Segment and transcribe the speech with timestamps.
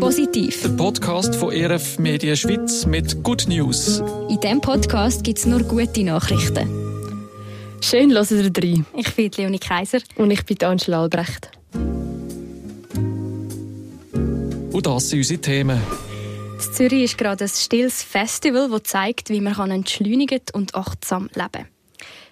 [0.00, 0.62] Positiv.
[0.62, 4.02] Der Podcast von ERF Media Schweiz mit Good News.
[4.28, 6.68] In diesem Podcast gibt es nur gute Nachrichten.
[7.82, 8.86] Schön, hört ihr rein.
[8.96, 9.98] Ich bin Leonie Kaiser.
[10.16, 11.50] Und ich bin Angela Albrecht.
[14.72, 15.80] Und das sind unsere Themen.
[16.54, 21.50] In Zürich ist gerade ein stilles Festival, das zeigt, wie man entschleunigt und achtsam leben
[21.52, 21.77] kann.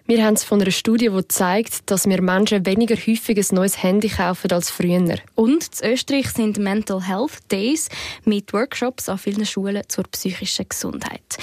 [0.08, 3.82] Wir haben es von einer Studie, die zeigt, dass wir Menschen weniger häufig ein neues
[3.82, 5.16] Handy kaufen als früher.
[5.34, 7.88] Und in Österreich sind Mental Health Days
[8.24, 11.38] mit Workshops an vielen Schulen zur psychischen Gesundheit.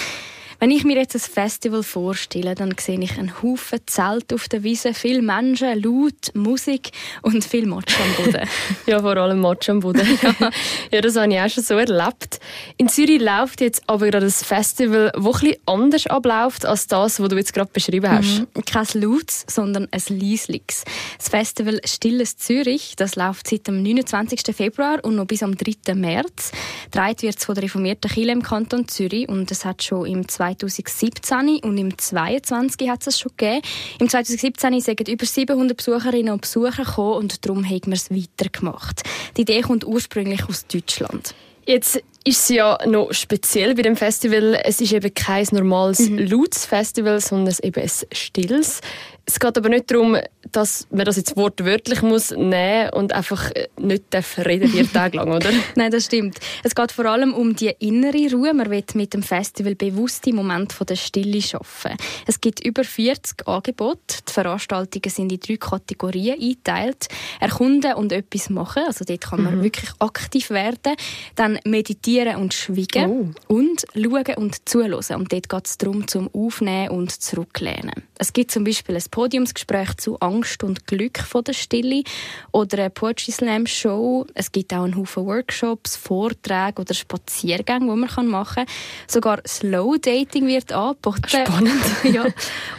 [0.63, 4.63] Wenn ich mir jetzt ein Festival vorstelle, dann sehe ich einen Haufen Zelt auf der
[4.63, 6.91] Wiese, viele Menschen, Laut, Musik
[7.21, 8.47] und viel Matsch am Boden.
[8.85, 10.07] ja, vor allem Matsch am Boden.
[10.21, 10.51] ja.
[10.91, 12.39] ja, das habe ich auch schon so erlebt.
[12.77, 17.27] In Zürich läuft jetzt aber gerade ein Festival, das etwas anders abläuft als das, was
[17.27, 18.45] du jetzt gerade beschrieben hast.
[18.55, 18.63] Mhm.
[18.65, 20.85] Kein Lautes, sondern ein Leisliges.
[21.17, 24.55] Das Festival Stilles Zürich, das läuft seit dem 29.
[24.55, 25.93] Februar und noch bis am 3.
[25.93, 26.53] März.
[26.89, 30.29] Dreit wird es von der reformierten Kirche im Kanton Zürich und es hat schon im
[30.57, 33.61] 2017 und im 2022 hat es schon gegeben.
[33.99, 39.03] Im 2017 sind über 700 Besucherinnen und Besucher gekommen und darum haben wir es weitergemacht.
[39.37, 41.35] Die Idee kommt ursprünglich aus Deutschland.
[41.65, 44.59] Jetzt ist es ja noch speziell bei dem Festival.
[44.63, 46.19] Es ist eben kein normales mhm.
[46.19, 48.81] lautes Festival, sondern eben ein stilles.
[49.25, 50.17] Es geht aber nicht darum,
[50.51, 54.03] dass man das jetzt wortwörtlich muss nehmen und einfach äh, nicht
[54.37, 55.49] reden vier Tage lang, oder?
[55.75, 56.39] Nein, das stimmt.
[56.63, 58.53] Es geht vor allem um die innere Ruhe.
[58.53, 61.93] Man will mit dem Festival bewusste Momente von der Stille schaffen.
[62.27, 64.17] Es gibt über 40 Angebote.
[64.27, 67.07] Die Veranstaltungen sind in drei Kategorien eingeteilt.
[67.39, 68.83] Erkunden und etwas machen.
[68.85, 69.63] Also dort kann man mhm.
[69.63, 70.95] wirklich aktiv werden.
[71.35, 73.35] Dann meditieren und schweigen.
[73.49, 73.55] Oh.
[73.55, 75.15] Und schauen und zuhören.
[75.17, 78.03] Und dort geht es darum, zum Aufnehmen und zurücklehnen.
[78.17, 82.03] Es gibt zum Beispiel ein Podiumsgespräch zu Angst und Glück von der Stille
[82.51, 84.25] oder eine Poetry Slam Show.
[84.33, 88.65] Es gibt auch einen Haufen Workshops, Vorträge oder Spaziergänge, die man machen kann.
[89.07, 91.27] Sogar Slow Dating wird angeboten.
[91.27, 91.83] Spannend.
[92.03, 92.25] ja.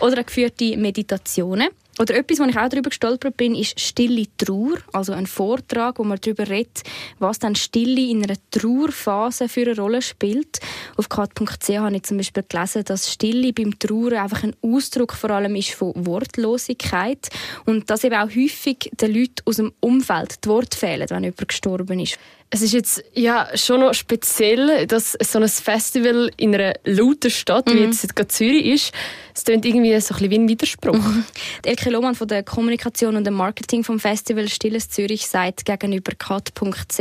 [0.00, 1.68] Oder geführte Meditationen.
[2.00, 4.78] Oder etwas, wo ich auch darüber gestolpert bin, ist Stille Trauer.
[4.92, 6.82] Also ein Vortrag, wo man darüber redet,
[7.18, 10.58] was dann Stille in einer Trauerphase für eine Rolle spielt.
[10.96, 15.30] Auf kat.ch habe ich zum Beispiel gelesen, dass Stille beim Trauern einfach ein Ausdruck vor
[15.30, 17.28] allem ist von Wortlosigkeit
[17.64, 21.48] und dass eben auch häufig den Leuten aus dem Umfeld die Worte fehlen, wenn jemand
[21.48, 22.18] gestorben ist.
[22.50, 27.66] Es ist jetzt ja schon noch speziell, dass so ein Festival in einer lauten Stadt,
[27.66, 27.74] mhm.
[27.74, 28.92] wie jetzt gerade Zürich ist,
[29.36, 30.94] es klingt irgendwie so ein bisschen wie ein Widerspruch.
[30.94, 31.24] Mhm.
[31.64, 37.00] Elke Lohmann von der Kommunikation und dem Marketing vom Festival Stilles Zürich sagt gegenüber kat.ch,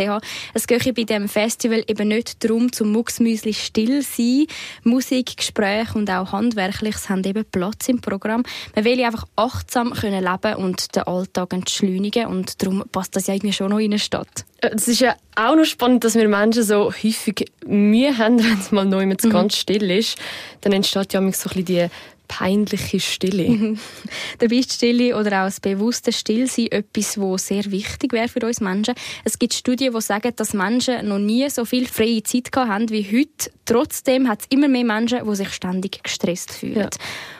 [0.55, 4.47] es gehe bei dem Festival eben nicht darum, zum Mucksmüsli still sein.
[4.83, 8.43] Musik, Gespräche und auch Handwerkliches haben eben Platz im Programm.
[8.75, 13.35] Man will einfach achtsam können leben und den Alltag entschleunigen und darum passt das ja
[13.35, 14.45] irgendwie schon noch in eine Stadt.
[14.63, 18.59] Äh, es ist ja auch noch spannend, dass wir Menschen so häufig Mühe haben, wenn
[18.59, 19.17] es mal neu mhm.
[19.29, 20.17] ganz still ist.
[20.61, 21.87] Dann entsteht ja so ein bisschen die
[22.27, 23.77] peinliche Stille.
[24.39, 28.59] Dabei ist Stille oder auch das bewusste Stillsein etwas, was sehr wichtig wäre für uns
[28.59, 28.95] Menschen.
[29.23, 33.03] Es gibt Studien, die sagen, dass Menschen noch nie so viel freie Zeit haben wie
[33.03, 33.51] heute.
[33.65, 36.79] Trotzdem hat es immer mehr Menschen, die sich ständig gestresst fühlen.
[36.79, 36.89] Ja.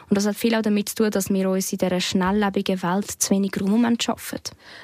[0.10, 3.10] Und das hat viel auch damit zu tun, dass wir uns in dieser schnelllebigen Welt
[3.10, 4.40] zu wenig Raum schaffen.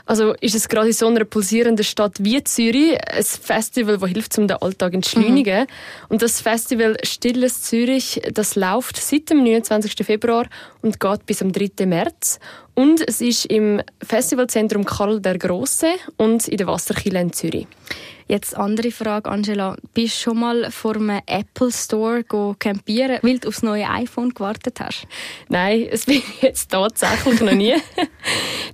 [0.06, 4.38] Also ist es gerade in so einer pulsierenden Stadt wie Zürich ein Festival, das hilft,
[4.38, 5.62] um den Alltag zu entschleunigen.
[5.62, 6.06] Mhm.
[6.10, 10.06] Und das Festival Stilles Zürich, das läuft seit dem 29.
[10.06, 10.48] Februar
[10.82, 11.86] und geht bis am 3.
[11.86, 12.40] März.
[12.76, 15.88] Und es ist im Festivalzentrum Karl der Große
[16.18, 17.68] und in der Wasserkille in Zürich.
[18.30, 19.76] Jetzt andere Frage, Angela.
[19.96, 22.24] Bist du schon mal vor einem Apple Store
[22.60, 25.08] campieren, weil du aufs neue iPhone gewartet hast?
[25.48, 27.74] Nein, es bin ich jetzt tatsächlich noch nie.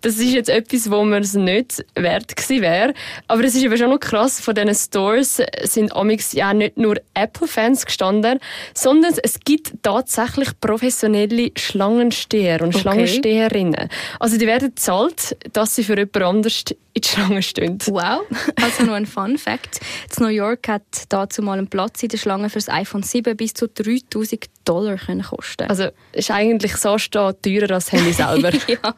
[0.02, 2.94] Das ist jetzt etwas, wo mir es nicht wert gewesen wäre.
[3.28, 6.98] Aber es ist eben schon noch krass, von diesen Stores sind amix ja nicht nur
[7.14, 8.40] Apple-Fans gestanden,
[8.74, 12.80] sondern es gibt tatsächlich professionelle Schlangensteher und okay.
[12.80, 13.90] Schlangensteherinnen.
[14.20, 16.66] Also die werden bezahlt, dass sie für jemand anders
[16.96, 17.78] in die Schlange stehen.
[17.88, 18.22] Wow,
[18.56, 19.82] also noch ein Fun Fact.
[20.18, 23.36] In New York hat dazu mal einen Platz in der Schlange für das iPhone 7
[23.36, 25.68] bis zu 3000 Dollar können kosten.
[25.70, 28.52] Also ist eigentlich so teurer als das Handy selber.
[28.68, 28.96] ja,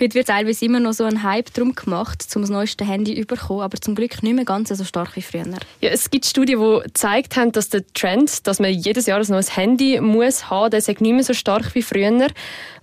[0.00, 3.26] heute wird teilweise immer noch so ein Hype drum gemacht, um das neueste Handy zu
[3.26, 5.44] bekommen, aber zum Glück nicht mehr ganz so stark wie früher.
[5.82, 9.26] Ja, es gibt Studien, die gezeigt haben, dass der Trend, dass man jedes Jahr ein
[9.28, 12.28] neues Handy muss haben, der ist nicht mehr so stark wie früher.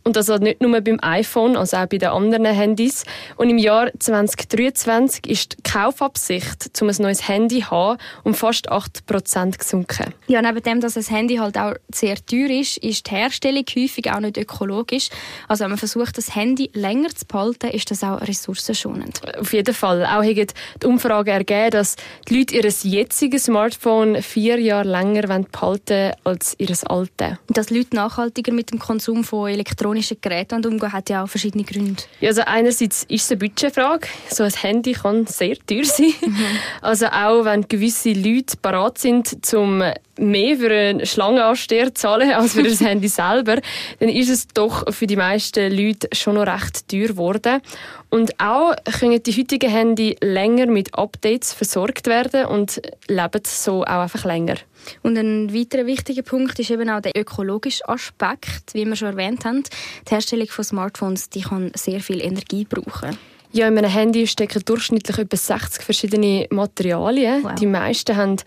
[0.03, 3.03] Und das also nicht nur beim iPhone, also auch bei den anderen Handys.
[3.35, 8.33] Und im Jahr 2020 2023 ist die Kaufabsicht, um ein neues Handy zu haben, um
[8.33, 10.13] fast 8% gesunken.
[10.27, 14.11] Ja, neben dem, dass ein Handy halt auch sehr teuer ist, ist die Herstellung häufig
[14.11, 15.07] auch nicht ökologisch.
[15.47, 19.21] Also wenn man versucht, das Handy länger zu behalten, ist das auch ressourcenschonend.
[19.39, 20.05] Auf jeden Fall.
[20.05, 20.47] Auch haben
[20.81, 21.95] die Umfrage ergeben, dass
[22.27, 27.37] die Leute ihr jetziges Smartphone vier Jahre länger behalten wollen als ihr altes.
[27.47, 32.03] Dass Leute nachhaltiger mit dem Konsum von elektronischen Geräten umgehen, hat ja auch verschiedene Gründe.
[32.19, 34.07] Ja, also einerseits ist es eine Budgetfrage.
[34.29, 36.13] So ein Handy kann sehr teuer sein.
[36.25, 36.45] Mhm.
[36.81, 39.83] Also auch wenn gewisse Leute bereit sind, um
[40.17, 43.59] mehr für einen Schlangenansteher zu zahlen als für das Handy selber,
[43.99, 47.61] dann ist es doch für die meisten Leute schon noch recht teuer geworden.
[48.09, 54.01] Und auch können die heutigen Handy länger mit Updates versorgt werden und leben so auch
[54.01, 54.55] einfach länger.
[55.01, 58.73] Und ein weiterer wichtiger Punkt ist eben auch der ökologische Aspekt.
[58.73, 59.63] Wie wir schon erwähnt haben,
[60.07, 63.17] die Herstellung von Smartphones die kann sehr viel Energie brauchen.
[63.53, 67.43] Ja, in einem Handy stecken durchschnittlich etwa 60 verschiedene Materialien.
[67.43, 67.55] Wow.
[67.55, 68.37] Die meisten haben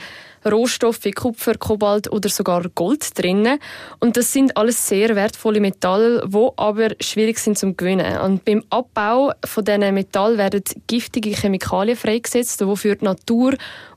[0.51, 3.59] Rohstoffe wie Kupfer, Kobalt oder sogar Gold drin.
[4.01, 8.19] Und das sind alles sehr wertvolle Metalle, die aber schwierig sind zum gewinnen.
[8.19, 13.55] Und beim Abbau von diesen Metallen werden giftige Chemikalien freigesetzt, die für die Natur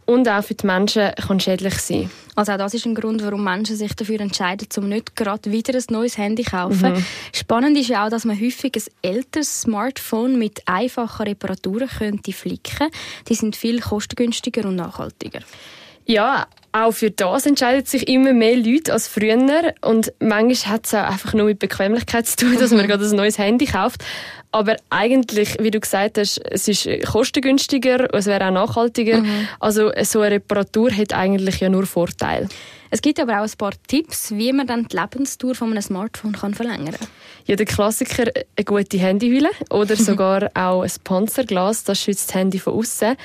[0.08, 3.44] und auch für die Menschen kann schädlich sein Also auch das ist ein Grund, warum
[3.44, 6.94] Menschen sich dafür entscheiden, um nicht gerade wieder ein neues Handy zu kaufen.
[6.94, 7.06] Mhm.
[7.34, 12.90] Spannend ist ja auch, dass man häufig ein älteres Smartphone mit einfachen Reparaturen könnte flicken.
[13.28, 15.42] Die sind viel kostengünstiger und nachhaltiger.
[16.07, 19.74] Ja, auch für das entscheiden sich immer mehr Leute als früher.
[19.81, 22.88] Und manchmal hat es auch einfach nur mit Bequemlichkeit zu tun, dass man mhm.
[22.88, 24.04] gerade ein neues Handy kauft.
[24.51, 29.19] Aber eigentlich, wie du gesagt hast, es ist kostengünstiger, es wäre auch nachhaltiger.
[29.19, 29.48] Mhm.
[29.59, 32.48] Also so eine Reparatur hat eigentlich ja nur Vorteile.
[32.89, 36.31] Es gibt aber auch ein paar Tipps, wie man dann die Lebensdauer von einem Smartphone
[36.31, 37.07] kann verlängern kann.
[37.45, 42.60] Ja, der Klassiker, eine gute Handyhülle oder sogar auch ein Panzerglas, das schützt das Handy
[42.60, 43.18] von außen.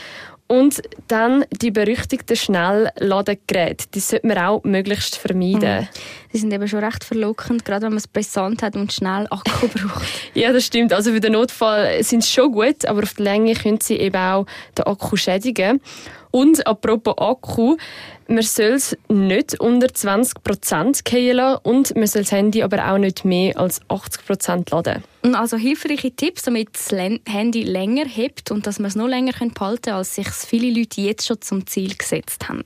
[0.52, 3.86] Und dann die berüchtigten Schnellladegeräte.
[3.94, 5.80] Die sollte man auch möglichst vermeiden.
[5.80, 5.88] Mhm.
[6.34, 9.68] Die sind eben schon recht verlockend, gerade wenn man es brisant hat und schnell Akku
[9.74, 10.04] braucht.
[10.34, 10.92] ja, das stimmt.
[10.92, 14.14] Also für den Notfall sind sie schon gut, aber auf die Länge können sie eben
[14.14, 14.44] auch
[14.76, 15.80] den Akku schädigen.
[16.32, 17.76] Und apropos Akku,
[18.26, 22.98] man soll es nicht unter 20% fallen lassen und man soll das Handy aber auch
[22.98, 25.04] nicht mehr als 80% laden.
[25.34, 29.82] Also hilfreiche Tipps, damit das Handy länger hebt und dass man es noch länger behalten
[29.82, 32.64] kann, als sich viele Leute jetzt schon zum Ziel gesetzt haben.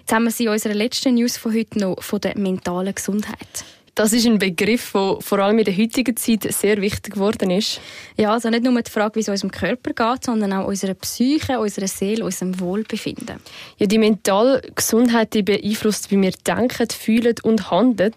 [0.00, 3.64] Jetzt haben wir sie in unserer letzten News von heute noch von der mentalen Gesundheit.
[3.94, 7.80] Das ist ein Begriff, der vor allem in der heutigen Zeit sehr wichtig geworden ist.
[8.16, 11.60] Ja, also nicht nur die Frage, wie es unserem Körper geht, sondern auch unserer Psyche,
[11.60, 13.38] unserer Seele, unserem Wohlbefinden.
[13.78, 18.14] Ja, die mentale Gesundheit die beeinflusst, wie wir denken, fühlen und handeln.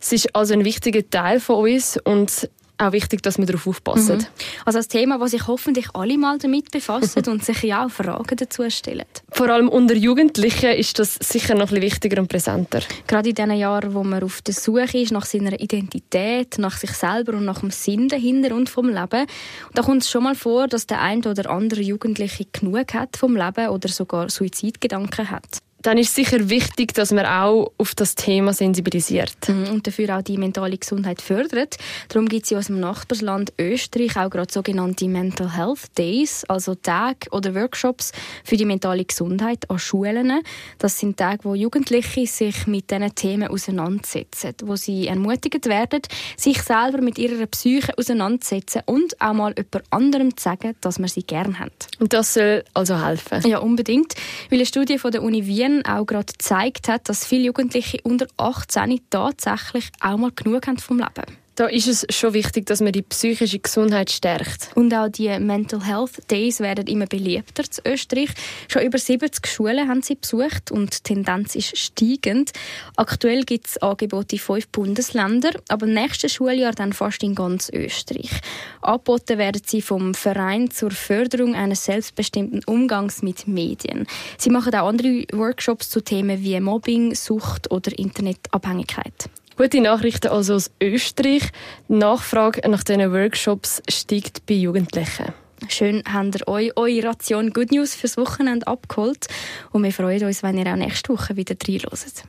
[0.00, 4.18] Es ist also ein wichtiger Teil von uns und auch wichtig, dass wir darauf aufpassen.
[4.18, 4.26] Mhm.
[4.64, 8.36] Also ein Thema, wo sich hoffentlich alle mal damit befassen und sich ja auch Fragen
[8.36, 9.04] dazu stellen.
[9.30, 12.80] Vor allem unter Jugendlichen ist das sicher noch ein bisschen wichtiger und präsenter.
[13.06, 16.92] Gerade in den Jahren, wo man auf der Suche ist nach seiner Identität, nach sich
[16.92, 19.26] selber und nach dem Sinn dahinter und vom Leben.
[19.74, 23.36] Da kommt es schon mal vor, dass der eine oder andere Jugendliche genug hat vom
[23.36, 28.16] Leben oder sogar Suizidgedanken hat dann ist es sicher wichtig, dass man auch auf das
[28.16, 29.36] Thema sensibilisiert.
[29.46, 31.76] Mhm, und dafür auch die mentale Gesundheit fördert.
[32.08, 37.30] Darum gibt es in unserem Nachbarland Österreich auch gerade sogenannte Mental Health Days, also Tage
[37.30, 38.10] oder Workshops
[38.42, 40.40] für die mentale Gesundheit an Schulen.
[40.78, 46.02] Das sind Tage, wo Jugendliche sich mit diesen Themen auseinandersetzen, wo sie ermutigt werden,
[46.36, 51.08] sich selber mit ihrer Psyche auseinandersetzen und auch mal jemand anderem zu sagen, dass man
[51.08, 51.86] sie gern hat.
[52.00, 53.48] Und das soll also helfen?
[53.48, 54.14] Ja, unbedingt.
[54.50, 58.26] Weil eine Studie von der Uni Wien auch gerade gezeigt hat, dass viele Jugendliche unter
[58.36, 61.45] 18 tatsächlich auch mal genug haben vom Leben.
[61.56, 64.68] Da ist es schon wichtig, dass man die psychische Gesundheit stärkt.
[64.74, 68.28] Und auch die Mental Health Days werden immer beliebter in Österreich.
[68.68, 72.52] Schon über 70 Schulen haben sie besucht und die Tendenz ist steigend.
[72.96, 78.42] Aktuell gibt es Angebote in fünf Bundesländern, aber nächstes Schuljahr dann fast in ganz Österreich.
[78.82, 84.06] Angeboten werden sie vom Verein zur Förderung eines selbstbestimmten Umgangs mit Medien.
[84.36, 89.30] Sie machen auch andere Workshops zu Themen wie Mobbing, Sucht oder Internetabhängigkeit.
[89.56, 91.42] Gute Nachrichten also aus Österreich.
[91.88, 95.32] Die Nachfrage nach diesen Workshops steigt bei Jugendlichen.
[95.68, 99.28] Schön habt ihr euch eure Ration Good News fürs Wochenende abgeholt.
[99.72, 102.24] Und wir freuen uns, wenn ihr auch nächste Woche wieder reinhört.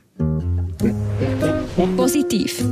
[1.96, 2.64] Positiv.